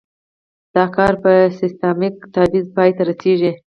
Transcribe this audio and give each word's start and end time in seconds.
دا 0.75 0.85
کار 0.95 1.13
په 1.23 1.31
سیستماتیک 1.59 2.15
تبعیض 2.33 2.67
پای 2.75 2.89
ته 2.97 3.01
رسیږي. 3.09 3.51